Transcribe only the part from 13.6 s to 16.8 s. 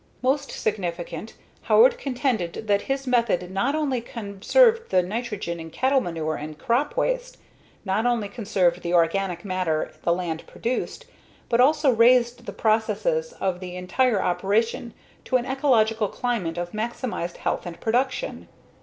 entire operation to an ecological climax of